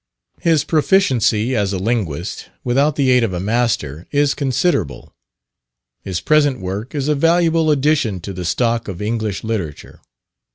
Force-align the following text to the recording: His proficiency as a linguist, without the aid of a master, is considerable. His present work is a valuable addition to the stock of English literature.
His 0.39 0.63
proficiency 0.63 1.55
as 1.55 1.73
a 1.73 1.77
linguist, 1.77 2.49
without 2.63 2.95
the 2.95 3.11
aid 3.11 3.23
of 3.23 3.33
a 3.33 3.39
master, 3.39 4.07
is 4.09 4.33
considerable. 4.33 5.13
His 6.01 6.21
present 6.21 6.59
work 6.59 6.95
is 6.95 7.07
a 7.07 7.13
valuable 7.13 7.69
addition 7.69 8.19
to 8.21 8.33
the 8.33 8.43
stock 8.43 8.87
of 8.87 8.99
English 8.99 9.43
literature. 9.43 10.01